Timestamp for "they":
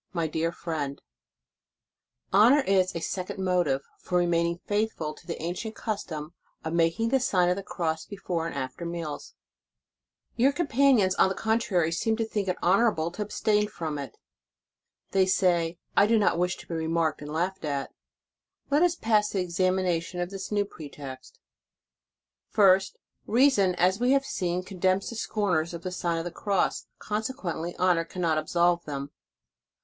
15.11-15.27